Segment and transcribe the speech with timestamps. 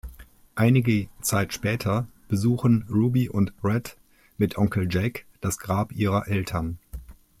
[0.55, 3.97] Einige Zeit später besuchen Ruby und Rhett
[4.39, 6.79] mit Onkel Jack das Grab ihrer Eltern.